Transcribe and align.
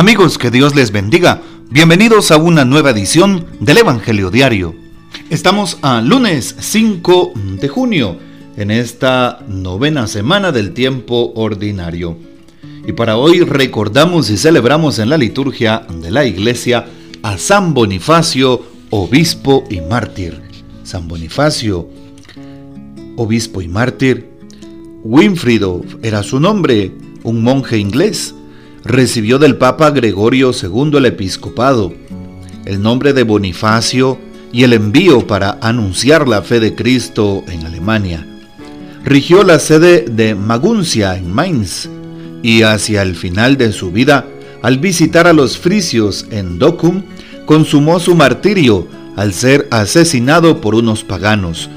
Amigos, 0.00 0.38
que 0.38 0.50
Dios 0.50 0.74
les 0.74 0.92
bendiga. 0.92 1.42
Bienvenidos 1.68 2.30
a 2.30 2.38
una 2.38 2.64
nueva 2.64 2.88
edición 2.88 3.44
del 3.60 3.76
Evangelio 3.76 4.30
Diario. 4.30 4.74
Estamos 5.28 5.76
a 5.82 6.00
lunes 6.00 6.56
5 6.58 7.34
de 7.60 7.68
junio, 7.68 8.16
en 8.56 8.70
esta 8.70 9.44
novena 9.46 10.06
semana 10.06 10.52
del 10.52 10.72
tiempo 10.72 11.34
ordinario. 11.34 12.16
Y 12.88 12.92
para 12.92 13.18
hoy 13.18 13.40
recordamos 13.40 14.30
y 14.30 14.38
celebramos 14.38 14.98
en 14.98 15.10
la 15.10 15.18
liturgia 15.18 15.84
de 15.92 16.10
la 16.10 16.24
iglesia 16.24 16.86
a 17.22 17.36
San 17.36 17.74
Bonifacio, 17.74 18.64
obispo 18.88 19.64
y 19.68 19.82
mártir. 19.82 20.40
San 20.82 21.08
Bonifacio, 21.08 21.90
obispo 23.16 23.60
y 23.60 23.68
mártir. 23.68 24.30
Winfrido 25.04 25.82
era 26.02 26.22
su 26.22 26.40
nombre, 26.40 26.90
un 27.22 27.42
monje 27.42 27.76
inglés 27.76 28.34
recibió 28.84 29.38
del 29.38 29.56
Papa 29.56 29.90
Gregorio 29.90 30.52
II 30.52 30.96
el 30.96 31.06
episcopado, 31.06 31.92
el 32.64 32.82
nombre 32.82 33.12
de 33.12 33.22
Bonifacio 33.22 34.18
y 34.52 34.64
el 34.64 34.72
envío 34.72 35.26
para 35.26 35.58
anunciar 35.60 36.28
la 36.28 36.42
fe 36.42 36.60
de 36.60 36.74
Cristo 36.74 37.44
en 37.48 37.66
Alemania. 37.66 38.26
Rigió 39.04 39.44
la 39.44 39.58
sede 39.58 40.04
de 40.10 40.34
Maguncia 40.34 41.16
en 41.16 41.32
Mainz 41.32 41.88
y 42.42 42.62
hacia 42.62 43.02
el 43.02 43.16
final 43.16 43.56
de 43.56 43.72
su 43.72 43.90
vida, 43.90 44.26
al 44.62 44.78
visitar 44.78 45.26
a 45.26 45.32
los 45.32 45.58
frisios 45.58 46.26
en 46.30 46.58
Docum, 46.58 47.02
consumó 47.46 47.98
su 48.00 48.14
martirio 48.14 48.86
al 49.16 49.32
ser 49.32 49.68
asesinado 49.70 50.60
por 50.60 50.74
unos 50.74 51.04
paganos. 51.04 51.68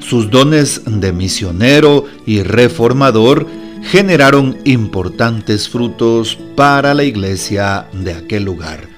Sus 0.00 0.30
dones 0.30 0.82
de 0.84 1.12
misionero 1.12 2.06
y 2.26 2.42
reformador 2.42 3.46
generaron 3.82 4.58
importantes 4.64 5.68
frutos 5.68 6.38
para 6.56 6.94
la 6.94 7.04
iglesia 7.04 7.88
de 7.92 8.14
aquel 8.14 8.44
lugar. 8.44 8.88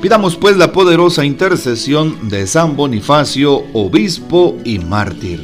Pidamos 0.00 0.36
pues 0.36 0.56
la 0.56 0.72
poderosa 0.72 1.24
intercesión 1.24 2.28
de 2.28 2.46
San 2.46 2.76
Bonifacio, 2.76 3.64
obispo 3.72 4.56
y 4.64 4.78
mártir. 4.78 5.42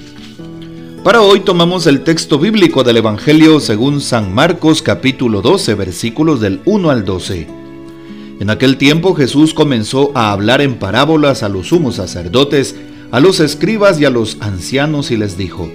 Para 1.03 1.23
hoy 1.23 1.41
tomamos 1.41 1.87
el 1.87 2.03
texto 2.05 2.39
bíblico 2.39 2.85
del 2.85 2.99
Evangelio 2.99 3.59
según 3.59 4.01
San 4.03 4.35
Marcos 4.35 4.83
capítulo 4.83 5.41
12 5.41 5.75
versículos 5.75 6.41
del 6.41 6.61
1 6.67 6.91
al 6.91 7.05
12. 7.05 7.47
En 8.41 8.51
aquel 8.51 8.77
tiempo 8.77 9.15
Jesús 9.15 9.55
comenzó 9.55 10.13
a 10.15 10.31
hablar 10.31 10.61
en 10.61 10.75
parábolas 10.79 11.43
a 11.43 11.49
los 11.49 11.69
sumos 11.69 11.97
sacerdotes, 11.97 12.77
a 13.11 13.21
los 13.21 13.41
escribas 13.41 14.01
y 14.01 14.05
a 14.05 14.11
los 14.11 14.37
ancianos 14.41 15.11
y 15.11 15.17
les 15.17 15.37
dijo, 15.37 15.71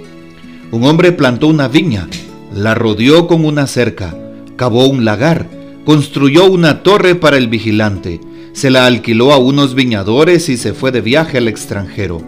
Un 0.70 0.84
hombre 0.84 1.12
plantó 1.12 1.48
una 1.48 1.68
viña 1.68 2.08
la 2.56 2.74
rodeó 2.74 3.26
con 3.26 3.44
una 3.44 3.66
cerca, 3.66 4.16
cavó 4.56 4.86
un 4.86 5.04
lagar, 5.04 5.46
construyó 5.84 6.46
una 6.46 6.82
torre 6.82 7.14
para 7.14 7.36
el 7.36 7.48
vigilante, 7.48 8.18
se 8.54 8.70
la 8.70 8.86
alquiló 8.86 9.32
a 9.32 9.36
unos 9.36 9.74
viñadores 9.74 10.48
y 10.48 10.56
se 10.56 10.72
fue 10.72 10.90
de 10.90 11.02
viaje 11.02 11.36
al 11.36 11.48
extranjero. 11.48 12.22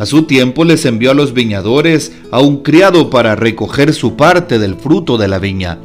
A 0.00 0.06
su 0.06 0.24
tiempo 0.24 0.64
les 0.64 0.84
envió 0.86 1.12
a 1.12 1.14
los 1.14 1.34
viñadores 1.34 2.10
a 2.32 2.40
un 2.40 2.64
criado 2.64 3.10
para 3.10 3.36
recoger 3.36 3.94
su 3.94 4.16
parte 4.16 4.58
del 4.58 4.74
fruto 4.74 5.18
de 5.18 5.28
la 5.28 5.38
viña. 5.38 5.78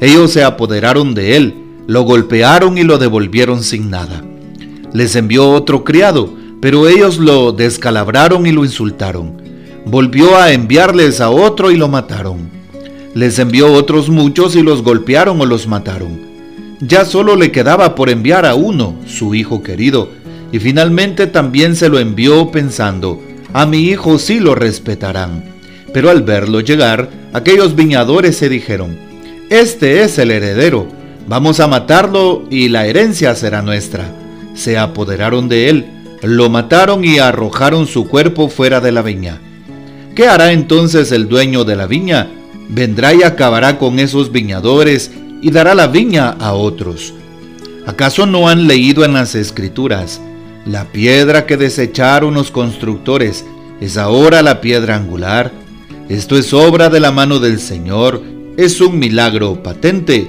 Ellos 0.00 0.30
se 0.30 0.44
apoderaron 0.44 1.12
de 1.12 1.36
él, 1.36 1.54
lo 1.88 2.02
golpearon 2.02 2.78
y 2.78 2.84
lo 2.84 2.98
devolvieron 2.98 3.64
sin 3.64 3.90
nada. 3.90 4.22
Les 4.92 5.16
envió 5.16 5.50
otro 5.50 5.82
criado, 5.82 6.32
pero 6.60 6.86
ellos 6.86 7.18
lo 7.18 7.50
descalabraron 7.50 8.46
y 8.46 8.52
lo 8.52 8.64
insultaron. 8.64 9.42
Volvió 9.86 10.36
a 10.36 10.52
enviarles 10.52 11.20
a 11.20 11.30
otro 11.30 11.72
y 11.72 11.76
lo 11.76 11.88
mataron 11.88 12.61
les 13.14 13.38
envió 13.38 13.72
otros 13.72 14.08
muchos 14.08 14.56
y 14.56 14.62
los 14.62 14.82
golpearon 14.82 15.40
o 15.40 15.46
los 15.46 15.66
mataron. 15.66 16.20
Ya 16.80 17.04
solo 17.04 17.36
le 17.36 17.52
quedaba 17.52 17.94
por 17.94 18.10
enviar 18.10 18.46
a 18.46 18.54
uno, 18.54 18.96
su 19.06 19.34
hijo 19.34 19.62
querido, 19.62 20.10
y 20.50 20.58
finalmente 20.58 21.26
también 21.26 21.76
se 21.76 21.88
lo 21.88 21.98
envió 21.98 22.50
pensando, 22.50 23.20
a 23.52 23.66
mi 23.66 23.78
hijo 23.78 24.18
sí 24.18 24.40
lo 24.40 24.54
respetarán. 24.54 25.44
Pero 25.92 26.10
al 26.10 26.22
verlo 26.22 26.60
llegar, 26.60 27.10
aquellos 27.32 27.76
viñadores 27.76 28.36
se 28.36 28.48
dijeron, 28.48 28.98
Este 29.50 30.02
es 30.02 30.18
el 30.18 30.30
heredero, 30.30 30.86
vamos 31.28 31.60
a 31.60 31.68
matarlo 31.68 32.44
y 32.50 32.68
la 32.68 32.86
herencia 32.86 33.34
será 33.34 33.62
nuestra. 33.62 34.10
Se 34.54 34.78
apoderaron 34.78 35.48
de 35.48 35.68
él, 35.68 35.86
lo 36.22 36.48
mataron 36.48 37.04
y 37.04 37.18
arrojaron 37.18 37.86
su 37.86 38.08
cuerpo 38.08 38.48
fuera 38.48 38.80
de 38.80 38.92
la 38.92 39.02
viña. 39.02 39.38
¿Qué 40.14 40.26
hará 40.26 40.52
entonces 40.52 41.12
el 41.12 41.28
dueño 41.28 41.64
de 41.64 41.76
la 41.76 41.86
viña? 41.86 42.28
Vendrá 42.74 43.12
y 43.12 43.22
acabará 43.22 43.78
con 43.78 43.98
esos 43.98 44.32
viñadores 44.32 45.10
y 45.42 45.50
dará 45.50 45.74
la 45.74 45.88
viña 45.88 46.30
a 46.30 46.54
otros. 46.54 47.12
¿Acaso 47.86 48.24
no 48.26 48.48
han 48.48 48.66
leído 48.66 49.04
en 49.04 49.12
las 49.12 49.34
escrituras? 49.34 50.20
La 50.64 50.84
piedra 50.90 51.44
que 51.44 51.56
desecharon 51.56 52.34
los 52.34 52.50
constructores 52.50 53.44
es 53.80 53.98
ahora 53.98 54.40
la 54.42 54.60
piedra 54.60 54.96
angular. 54.96 55.52
Esto 56.08 56.38
es 56.38 56.54
obra 56.54 56.88
de 56.88 57.00
la 57.00 57.10
mano 57.10 57.40
del 57.40 57.60
Señor, 57.60 58.22
es 58.56 58.80
un 58.80 58.98
milagro 58.98 59.62
patente. 59.62 60.28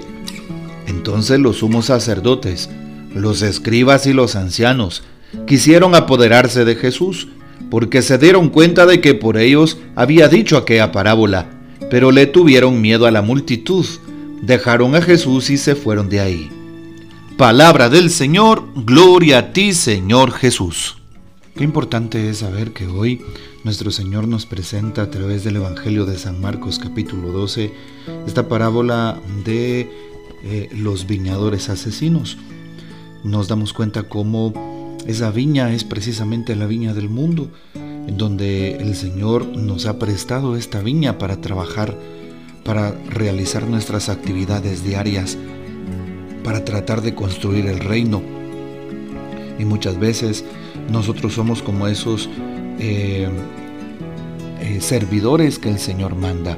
Entonces 0.87 1.39
los 1.39 1.57
sumos 1.57 1.85
sacerdotes, 1.85 2.69
los 3.13 3.41
escribas 3.41 4.05
y 4.05 4.13
los 4.13 4.35
ancianos 4.35 5.03
quisieron 5.47 5.95
apoderarse 5.95 6.65
de 6.65 6.75
Jesús, 6.75 7.29
porque 7.69 8.01
se 8.01 8.17
dieron 8.17 8.49
cuenta 8.49 8.85
de 8.85 8.99
que 8.99 9.13
por 9.13 9.37
ellos 9.37 9.77
había 9.95 10.27
dicho 10.27 10.57
aquella 10.57 10.91
parábola 10.91 11.52
pero 11.93 12.11
le 12.11 12.25
tuvieron 12.25 12.81
miedo 12.81 13.05
a 13.05 13.11
la 13.11 13.21
multitud, 13.21 13.85
dejaron 14.41 14.95
a 14.95 15.01
Jesús 15.03 15.51
y 15.51 15.57
se 15.57 15.75
fueron 15.75 16.09
de 16.09 16.21
ahí. 16.21 16.49
Palabra 17.37 17.87
del 17.87 18.09
Señor, 18.09 18.63
gloria 18.75 19.37
a 19.37 19.53
ti 19.53 19.75
Señor 19.75 20.31
Jesús. 20.31 20.97
Qué 21.55 21.63
importante 21.63 22.31
es 22.31 22.39
saber 22.39 22.73
que 22.73 22.87
hoy 22.87 23.21
nuestro 23.63 23.91
Señor 23.91 24.27
nos 24.27 24.47
presenta 24.47 25.03
a 25.03 25.11
través 25.11 25.43
del 25.43 25.57
Evangelio 25.57 26.07
de 26.07 26.17
San 26.17 26.41
Marcos 26.41 26.79
capítulo 26.79 27.31
12 27.31 27.71
esta 28.25 28.47
parábola 28.47 29.21
de 29.45 29.87
eh, 30.45 30.69
los 30.75 31.05
viñadores 31.05 31.69
asesinos. 31.69 32.39
Nos 33.23 33.47
damos 33.49 33.71
cuenta 33.71 34.01
cómo 34.01 34.97
esa 35.05 35.29
viña 35.29 35.71
es 35.71 35.83
precisamente 35.83 36.55
la 36.55 36.65
viña 36.65 36.95
del 36.95 37.09
mundo, 37.09 37.51
en 38.07 38.17
donde 38.17 38.75
el 38.77 38.95
Señor 38.95 39.45
nos 39.45 39.85
ha 39.85 39.99
prestado 39.99 40.55
esta 40.55 40.81
viña 40.81 41.17
para 41.17 41.37
trabajar, 41.37 41.95
para 42.63 42.91
realizar 43.09 43.67
nuestras 43.67 44.09
actividades 44.09 44.83
diarias, 44.83 45.37
para 46.43 46.65
tratar 46.65 47.01
de 47.01 47.15
construir 47.15 47.67
el 47.67 47.79
reino. 47.79 48.21
Y 49.59 49.65
muchas 49.65 49.99
veces 49.99 50.43
nosotros 50.91 51.33
somos 51.33 51.61
como 51.61 51.87
esos 51.87 52.29
eh, 52.79 53.29
eh, 54.61 54.81
servidores 54.81 55.59
que 55.59 55.69
el 55.69 55.79
Señor 55.79 56.15
manda. 56.15 56.57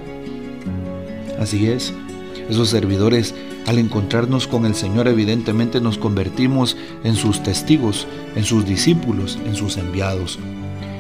Así 1.40 1.68
es, 1.68 1.94
esos 2.50 2.70
servidores 2.70 3.36
al 3.66 3.80
encontrarnos 3.80 4.48
con 4.48 4.66
el 4.66 4.76
Señor 4.76 5.08
evidentemente 5.08 5.82
nos 5.82 5.98
convertimos 5.98 6.78
en 7.04 7.16
sus 7.16 7.42
testigos, 7.42 8.08
en 8.36 8.44
sus 8.44 8.66
discípulos, 8.66 9.40
en 9.46 9.56
sus 9.56 9.78
enviados. 9.78 10.40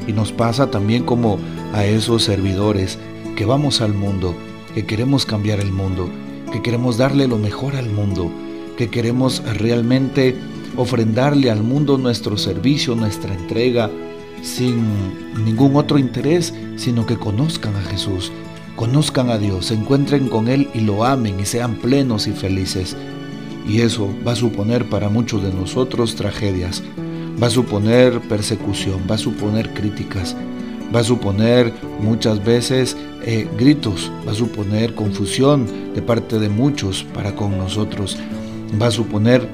Y 0.08 0.14
nos 0.14 0.32
pasa 0.32 0.70
también 0.70 1.04
como 1.04 1.40
a 1.74 1.86
esos 1.86 2.24
servidores 2.24 2.98
que 3.36 3.46
vamos 3.46 3.82
al 3.82 3.94
mundo, 3.94 4.36
que 4.74 4.86
queremos 4.86 5.26
cambiar 5.26 5.60
el 5.60 5.72
mundo, 5.72 6.10
que 6.52 6.62
queremos 6.62 6.98
darle 6.98 7.28
lo 7.28 7.38
mejor 7.38 7.76
al 7.76 7.90
mundo, 7.90 8.32
que 8.78 8.90
queremos 8.90 9.42
realmente 9.58 10.36
ofrendarle 10.78 11.50
al 11.50 11.64
mundo 11.64 11.98
nuestro 11.98 12.38
servicio, 12.38 12.96
nuestra 12.96 13.34
entrega, 13.34 13.90
sin 14.42 14.84
ningún 15.44 15.76
otro 15.76 15.98
interés, 15.98 16.54
sino 16.76 17.06
que 17.06 17.18
conozcan 17.18 17.76
a 17.76 17.82
Jesús, 17.82 18.32
conozcan 18.76 19.30
a 19.30 19.38
Dios, 19.38 19.68
se 19.68 19.74
encuentren 19.74 20.28
con 20.28 20.48
Él 20.48 20.70
y 20.74 20.82
lo 20.82 21.06
amen 21.06 21.40
y 21.40 21.46
sean 21.46 21.76
plenos 21.76 22.28
y 22.28 22.32
felices. 22.32 22.96
Y 23.68 23.82
eso 23.82 24.10
va 24.26 24.34
a 24.34 24.36
suponer 24.36 24.88
para 24.90 25.10
muchos 25.10 25.42
de 25.42 25.52
nosotros 25.52 26.16
tragedias, 26.16 26.84
va 27.42 27.48
a 27.48 27.50
suponer 27.50 28.22
persecución, 28.22 29.02
va 29.10 29.16
a 29.16 29.20
suponer 29.20 29.74
críticas, 29.74 30.36
va 30.94 31.00
a 31.02 31.04
suponer 31.04 31.74
muchas 32.00 32.44
veces 32.44 32.96
eh, 33.24 33.48
gritos, 33.58 34.12
va 34.28 34.32
a 34.32 34.36
suponer 34.36 34.96
confusión 34.96 35.68
de 35.94 36.02
parte 36.02 36.40
de 36.40 36.50
muchos 36.50 37.04
para 37.14 37.36
con 37.36 37.58
nosotros, 37.58 38.18
va 38.82 38.88
a 38.88 38.92
suponer 38.92 39.48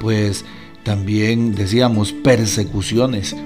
pues 0.00 0.44
también 0.82 1.54
decíamos 1.54 2.12
persecuciones. 2.12 3.36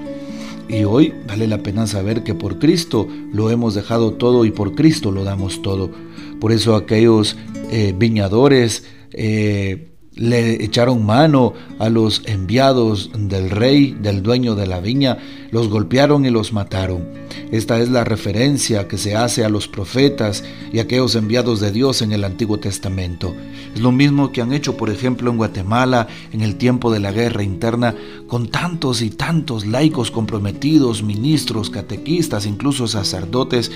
Y 0.67 0.83
hoy 0.83 1.13
vale 1.27 1.47
la 1.47 1.59
pena 1.59 1.85
saber 1.85 2.23
que 2.23 2.33
por 2.33 2.57
Cristo 2.57 3.07
lo 3.31 3.51
hemos 3.51 3.75
dejado 3.75 4.13
todo 4.13 4.45
y 4.45 4.51
por 4.51 4.73
Cristo 4.73 5.11
lo 5.11 5.23
damos 5.23 5.61
todo. 5.61 5.91
Por 6.39 6.51
eso 6.51 6.75
aquellos 6.75 7.37
eh, 7.69 7.93
viñadores 7.95 8.83
eh, 9.11 9.94
le 10.15 10.63
echaron 10.63 11.05
mano 11.05 11.53
a 11.77 11.89
los 11.89 12.21
enviados 12.25 13.11
del 13.13 13.49
rey, 13.49 13.97
del 14.01 14.23
dueño 14.23 14.55
de 14.55 14.65
la 14.65 14.79
viña, 14.79 15.17
los 15.51 15.67
golpearon 15.67 16.25
y 16.25 16.29
los 16.29 16.53
mataron. 16.53 17.03
Esta 17.51 17.79
es 17.79 17.89
la 17.89 18.03
referencia 18.03 18.87
que 18.87 18.97
se 18.97 19.15
hace 19.15 19.43
a 19.43 19.49
los 19.49 19.67
profetas 19.67 20.43
y 20.71 20.79
aquellos 20.79 21.15
enviados 21.15 21.59
de 21.59 21.71
Dios 21.71 22.01
en 22.01 22.11
el 22.11 22.23
Antiguo 22.23 22.59
Testamento. 22.59 23.33
Es 23.73 23.81
lo 23.81 23.91
mismo 23.91 24.31
que 24.31 24.41
han 24.41 24.53
hecho, 24.53 24.77
por 24.77 24.89
ejemplo, 24.89 25.29
en 25.29 25.37
Guatemala 25.37 26.07
en 26.31 26.41
el 26.41 26.55
tiempo 26.55 26.91
de 26.91 27.01
la 27.01 27.11
guerra 27.11 27.43
interna, 27.43 27.93
con 28.27 28.47
tantos 28.47 29.01
y 29.01 29.09
tantos 29.09 29.65
laicos 29.65 30.11
comprometidos, 30.11 31.03
ministros, 31.03 31.69
catequistas, 31.69 32.45
incluso 32.45 32.87
sacerdotes, 32.87 33.71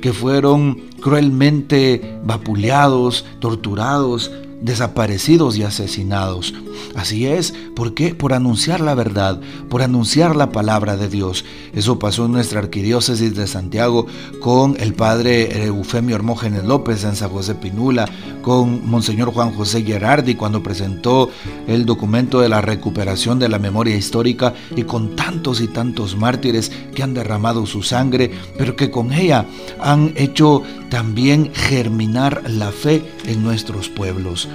que 0.00 0.12
fueron 0.12 0.82
cruelmente 1.00 2.18
vapuleados, 2.24 3.24
torturados, 3.40 4.30
desaparecidos 4.60 5.56
y 5.56 5.62
asesinados. 5.62 6.54
Así 6.94 7.26
es, 7.26 7.54
¿por 7.74 7.94
qué? 7.94 8.14
Por 8.14 8.32
anunciar 8.32 8.80
la 8.80 8.94
verdad, 8.94 9.40
por 9.68 9.82
anunciar 9.82 10.36
la 10.36 10.50
palabra 10.50 10.96
de 10.96 11.08
Dios. 11.08 11.44
Eso 11.72 11.98
pasó 11.98 12.26
en 12.26 12.32
nuestra 12.32 12.60
arquidiócesis 12.60 13.34
de 13.34 13.46
Santiago 13.46 14.06
con 14.40 14.76
el 14.78 14.94
padre 14.94 15.64
Eufemio 15.66 16.16
Hermógenes 16.16 16.64
López 16.64 17.04
en 17.04 17.16
San 17.16 17.30
José 17.30 17.54
Pinula, 17.54 18.08
con 18.44 18.88
Monseñor 18.88 19.32
Juan 19.32 19.52
José 19.52 19.82
Gerardi 19.82 20.34
cuando 20.34 20.62
presentó 20.62 21.30
el 21.66 21.86
documento 21.86 22.40
de 22.40 22.50
la 22.50 22.60
recuperación 22.60 23.38
de 23.38 23.48
la 23.48 23.58
memoria 23.58 23.96
histórica 23.96 24.52
y 24.76 24.82
con 24.82 25.16
tantos 25.16 25.62
y 25.62 25.68
tantos 25.68 26.14
mártires 26.14 26.70
que 26.94 27.02
han 27.02 27.14
derramado 27.14 27.64
su 27.64 27.82
sangre, 27.82 28.30
pero 28.58 28.76
que 28.76 28.90
con 28.90 29.14
ella 29.14 29.46
han 29.80 30.12
hecho 30.16 30.62
también 30.90 31.50
germinar 31.54 32.42
la 32.46 32.70
fe 32.70 33.02
en 33.26 33.42
nuestros 33.42 33.88
pueblos. 33.88 34.46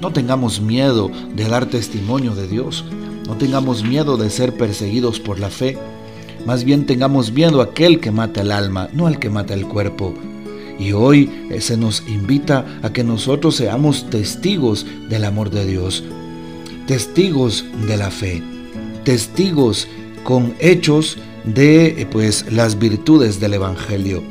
No 0.00 0.10
tengamos 0.12 0.60
miedo 0.60 1.10
de 1.34 1.48
dar 1.48 1.66
testimonio 1.66 2.34
de 2.34 2.48
Dios. 2.48 2.84
No 3.28 3.36
tengamos 3.36 3.84
miedo 3.84 4.16
de 4.16 4.28
ser 4.30 4.56
perseguidos 4.56 5.20
por 5.20 5.38
la 5.38 5.50
fe. 5.50 5.78
Más 6.46 6.64
bien 6.64 6.84
tengamos 6.84 7.30
miedo 7.30 7.60
a 7.60 7.64
aquel 7.64 8.00
que 8.00 8.10
mata 8.10 8.40
el 8.40 8.50
alma, 8.50 8.88
no 8.92 9.06
al 9.06 9.18
que 9.20 9.30
mata 9.30 9.54
el 9.54 9.66
cuerpo. 9.66 10.14
Y 10.80 10.92
hoy 10.92 11.30
se 11.58 11.76
nos 11.76 12.02
invita 12.08 12.64
a 12.82 12.90
que 12.90 13.04
nosotros 13.04 13.54
seamos 13.54 14.08
testigos 14.08 14.86
del 15.10 15.24
amor 15.24 15.50
de 15.50 15.66
Dios, 15.66 16.02
testigos 16.86 17.66
de 17.86 17.98
la 17.98 18.10
fe, 18.10 18.42
testigos 19.04 19.86
con 20.24 20.54
hechos 20.58 21.18
de 21.44 22.00
eh, 22.00 22.06
pues 22.10 22.50
las 22.50 22.78
virtudes 22.78 23.38
del 23.40 23.54
evangelio. 23.54 24.22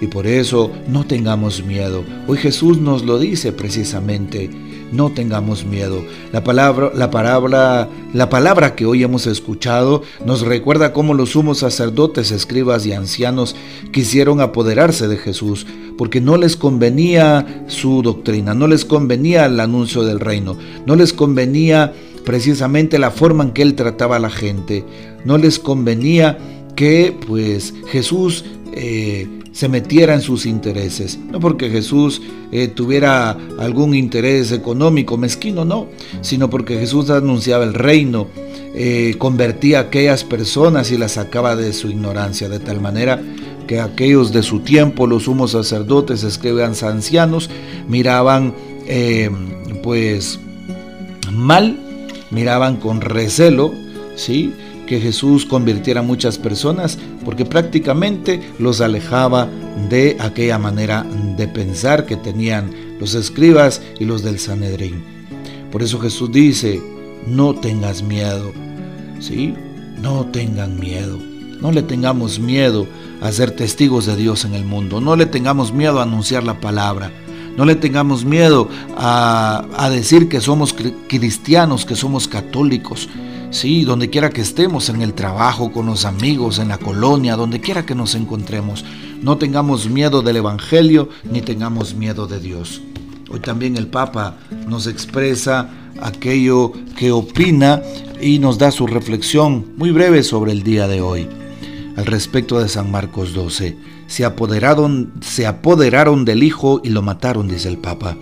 Y 0.00 0.08
por 0.08 0.26
eso 0.26 0.72
no 0.88 1.04
tengamos 1.04 1.64
miedo. 1.64 2.04
Hoy 2.26 2.36
Jesús 2.38 2.78
nos 2.78 3.04
lo 3.04 3.20
dice 3.20 3.52
precisamente 3.52 4.50
no 4.92 5.10
tengamos 5.10 5.64
miedo. 5.64 6.04
La 6.32 6.44
palabra, 6.44 6.92
la 6.94 7.10
palabra, 7.10 7.88
la 8.12 8.28
palabra 8.28 8.74
que 8.76 8.86
hoy 8.86 9.02
hemos 9.02 9.26
escuchado 9.26 10.02
nos 10.24 10.42
recuerda 10.42 10.92
cómo 10.92 11.14
los 11.14 11.30
sumos 11.30 11.58
sacerdotes, 11.58 12.30
escribas 12.30 12.86
y 12.86 12.92
ancianos 12.92 13.56
quisieron 13.92 14.40
apoderarse 14.40 15.08
de 15.08 15.16
Jesús, 15.16 15.66
porque 15.98 16.20
no 16.20 16.36
les 16.36 16.56
convenía 16.56 17.64
su 17.66 18.02
doctrina, 18.02 18.54
no 18.54 18.66
les 18.66 18.84
convenía 18.84 19.46
el 19.46 19.58
anuncio 19.58 20.02
del 20.04 20.20
reino, 20.20 20.56
no 20.86 20.94
les 20.94 21.12
convenía 21.12 21.92
precisamente 22.24 22.98
la 22.98 23.10
forma 23.10 23.44
en 23.44 23.50
que 23.52 23.62
él 23.62 23.74
trataba 23.74 24.16
a 24.16 24.20
la 24.20 24.30
gente, 24.30 24.84
no 25.24 25.38
les 25.38 25.58
convenía 25.58 26.38
que 26.76 27.16
pues 27.26 27.74
Jesús 27.88 28.44
eh, 28.74 29.28
se 29.52 29.68
metiera 29.68 30.14
en 30.14 30.20
sus 30.20 30.46
intereses. 30.46 31.18
No 31.30 31.40
porque 31.40 31.70
Jesús 31.70 32.22
eh, 32.50 32.68
tuviera 32.68 33.36
algún 33.58 33.94
interés 33.94 34.52
económico 34.52 35.16
mezquino, 35.16 35.64
no, 35.64 35.88
sino 36.20 36.50
porque 36.50 36.78
Jesús 36.78 37.10
anunciaba 37.10 37.64
el 37.64 37.74
reino, 37.74 38.28
eh, 38.74 39.14
convertía 39.18 39.78
a 39.78 39.82
aquellas 39.82 40.24
personas 40.24 40.90
y 40.90 40.98
las 40.98 41.12
sacaba 41.12 41.54
de 41.56 41.72
su 41.72 41.90
ignorancia, 41.90 42.48
de 42.48 42.58
tal 42.58 42.80
manera 42.80 43.22
que 43.66 43.80
aquellos 43.80 44.32
de 44.32 44.42
su 44.42 44.60
tiempo, 44.60 45.06
los 45.06 45.24
sumos 45.24 45.52
sacerdotes, 45.52 46.24
escribían 46.24 46.74
ancianos, 46.82 47.48
miraban 47.86 48.54
pues 49.82 50.40
mal, 51.30 51.78
miraban 52.30 52.76
con 52.76 53.00
recelo, 53.00 53.72
¿sí? 54.16 54.52
Que 54.92 55.00
Jesús 55.00 55.46
convirtiera 55.46 56.00
a 56.00 56.02
muchas 56.02 56.36
personas 56.36 56.98
porque 57.24 57.46
prácticamente 57.46 58.42
los 58.58 58.82
alejaba 58.82 59.48
de 59.88 60.18
aquella 60.20 60.58
manera 60.58 61.02
de 61.34 61.48
pensar 61.48 62.04
que 62.04 62.18
tenían 62.18 62.70
los 63.00 63.14
escribas 63.14 63.80
y 63.98 64.04
los 64.04 64.22
del 64.22 64.38
Sanedrín. 64.38 65.02
Por 65.70 65.82
eso 65.82 65.98
Jesús 65.98 66.30
dice, 66.30 66.78
no 67.26 67.54
tengas 67.54 68.02
miedo, 68.02 68.52
¿sí? 69.18 69.54
No 69.98 70.26
tengan 70.26 70.78
miedo. 70.78 71.18
No 71.62 71.72
le 71.72 71.82
tengamos 71.82 72.38
miedo 72.38 72.86
a 73.22 73.32
ser 73.32 73.52
testigos 73.52 74.04
de 74.04 74.14
Dios 74.14 74.44
en 74.44 74.52
el 74.52 74.66
mundo. 74.66 75.00
No 75.00 75.16
le 75.16 75.24
tengamos 75.24 75.72
miedo 75.72 76.00
a 76.00 76.02
anunciar 76.02 76.44
la 76.44 76.60
palabra. 76.60 77.10
No 77.56 77.64
le 77.64 77.76
tengamos 77.76 78.26
miedo 78.26 78.68
a, 78.98 79.64
a 79.74 79.88
decir 79.88 80.28
que 80.28 80.42
somos 80.42 80.74
cristianos, 81.08 81.86
que 81.86 81.96
somos 81.96 82.28
católicos. 82.28 83.08
Sí, 83.52 83.84
donde 83.84 84.08
quiera 84.08 84.30
que 84.30 84.40
estemos, 84.40 84.88
en 84.88 85.02
el 85.02 85.12
trabajo, 85.12 85.72
con 85.72 85.84
los 85.84 86.06
amigos, 86.06 86.58
en 86.58 86.68
la 86.68 86.78
colonia, 86.78 87.36
donde 87.36 87.60
quiera 87.60 87.84
que 87.84 87.94
nos 87.94 88.14
encontremos, 88.14 88.82
no 89.20 89.36
tengamos 89.36 89.90
miedo 89.90 90.22
del 90.22 90.36
Evangelio 90.36 91.10
ni 91.30 91.42
tengamos 91.42 91.94
miedo 91.94 92.26
de 92.26 92.40
Dios. 92.40 92.80
Hoy 93.30 93.40
también 93.40 93.76
el 93.76 93.88
Papa 93.88 94.38
nos 94.66 94.86
expresa 94.86 95.70
aquello 96.00 96.72
que 96.96 97.12
opina 97.12 97.82
y 98.22 98.38
nos 98.38 98.56
da 98.56 98.70
su 98.70 98.86
reflexión 98.86 99.66
muy 99.76 99.90
breve 99.90 100.22
sobre 100.22 100.52
el 100.52 100.62
día 100.62 100.88
de 100.88 101.02
hoy. 101.02 101.28
Al 101.96 102.06
respecto 102.06 102.58
de 102.58 102.70
San 102.70 102.90
Marcos 102.90 103.34
12, 103.34 103.76
se 104.06 104.24
apoderaron, 104.24 105.12
se 105.20 105.46
apoderaron 105.46 106.24
del 106.24 106.42
Hijo 106.42 106.80
y 106.82 106.88
lo 106.88 107.02
mataron, 107.02 107.48
dice 107.48 107.68
el 107.68 107.76
Papa. 107.76 108.16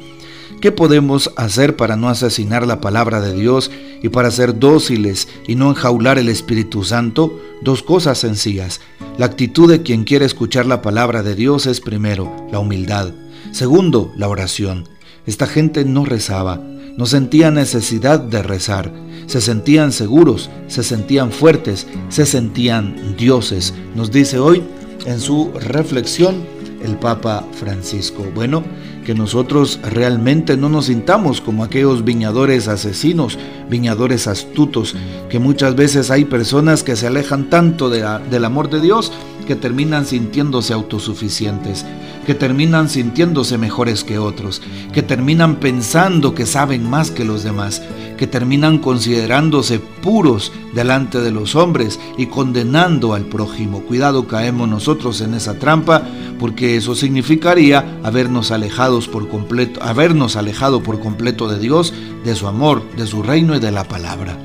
¿Qué 0.61 0.73
podemos 0.73 1.33
hacer 1.37 1.75
para 1.75 1.97
no 1.97 2.11
asesinar 2.11 2.67
la 2.67 2.83
palabra 2.83 3.23
de 3.23 3.33
Dios 3.33 3.71
y 4.03 4.11
para 4.11 4.31
ser 4.31 4.59
dóciles 4.59 5.27
y 5.49 5.55
no 5.55 5.71
enjaular 5.71 6.19
el 6.19 6.29
Espíritu 6.29 6.85
Santo? 6.85 7.41
Dos 7.63 7.83
cosas 7.83 8.19
sencillas. 8.19 8.83
La 9.17 9.25
actitud 9.25 9.71
de 9.71 9.81
quien 9.81 10.05
quiere 10.05 10.27
escuchar 10.27 10.67
la 10.67 10.83
palabra 10.83 11.23
de 11.23 11.35
Dios 11.35 11.65
es 11.65 11.81
primero, 11.81 12.31
la 12.53 12.59
humildad. 12.59 13.15
Segundo, 13.53 14.13
la 14.19 14.29
oración. 14.29 14.87
Esta 15.25 15.47
gente 15.47 15.87
no 15.87 16.05
rezaba, 16.05 16.57
no 16.59 17.07
sentía 17.07 17.51
necesidad 17.51 18.21
de 18.21 18.43
rezar. 18.43 18.93
Se 19.29 19.41
sentían 19.41 19.93
seguros, 19.93 20.51
se 20.67 20.83
sentían 20.83 21.33
fuertes, 21.33 21.87
se 22.11 22.27
sentían 22.27 23.17
dioses. 23.17 23.73
Nos 23.95 24.11
dice 24.11 24.39
hoy 24.39 24.63
en 25.07 25.21
su 25.21 25.53
reflexión 25.55 26.45
el 26.83 26.97
Papa 26.97 27.47
Francisco. 27.53 28.27
Bueno, 28.35 28.63
que 29.11 29.15
nosotros 29.17 29.81
realmente 29.83 30.57
no 30.57 30.69
nos 30.69 30.85
sintamos 30.87 31.41
como 31.41 31.65
aquellos 31.65 32.05
viñadores 32.05 32.69
asesinos, 32.69 33.41
viñadores 33.69 34.29
astutos, 34.29 34.95
que 35.29 35.41
muchas 35.41 35.75
veces 35.75 36.13
hay 36.13 36.27
personas 36.27 36.85
que 36.85 36.95
se 36.95 37.09
alejan 37.09 37.51
tanto 37.51 37.91
del 37.91 38.45
amor 38.45 38.71
de 38.71 38.81
Dios 38.81 39.11
que 39.49 39.57
terminan 39.57 40.07
sintiéndose 40.07 40.75
autosuficientes, 40.75 41.85
que 42.27 42.35
terminan 42.35 42.89
sintiéndose 42.89 43.59
mejores 43.59 44.05
que 44.05 44.19
otros, 44.19 44.63
que 44.93 45.03
terminan 45.03 45.57
pensando 45.57 46.35
que 46.35 46.47
saben 46.47 46.89
más 46.89 47.11
que 47.11 47.25
los 47.25 47.43
demás, 47.43 47.83
que 48.17 48.27
terminan 48.27 48.79
considerándose 48.79 49.81
puros 49.81 50.53
delante 50.75 51.21
de 51.21 51.31
los 51.31 51.57
hombres 51.57 51.99
y 52.19 52.27
condenando 52.27 53.15
al 53.15 53.25
prójimo. 53.25 53.81
Cuidado, 53.81 54.27
caemos 54.27 54.69
nosotros 54.69 55.21
en 55.21 55.35
esa 55.35 55.59
trampa, 55.59 56.03
porque 56.39 56.77
eso 56.77 56.95
significaría 56.95 57.99
habernos 58.03 58.51
alejados 58.51 59.09
por 59.09 59.29
completo, 59.29 59.83
habernos 59.83 60.37
alejado 60.37 60.83
por 60.83 61.01
completo 61.01 61.49
de 61.49 61.59
Dios, 61.59 61.93
de 62.25 62.35
su 62.35 62.47
amor, 62.47 62.83
de 62.97 63.07
su 63.07 63.23
reino 63.23 63.57
y 63.57 63.61
de 63.61 63.71
la 63.71 63.85
palabra. 63.85 64.37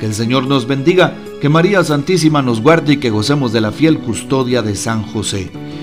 Que 0.00 0.06
el 0.06 0.14
Señor 0.14 0.46
nos 0.46 0.66
bendiga, 0.66 1.14
que 1.40 1.48
María 1.48 1.84
Santísima 1.84 2.42
nos 2.42 2.60
guarde 2.60 2.94
y 2.94 2.96
que 2.96 3.10
gocemos 3.10 3.52
de 3.52 3.60
la 3.60 3.72
fiel 3.72 3.98
custodia 3.98 4.62
de 4.62 4.74
San 4.74 5.02
José. 5.02 5.50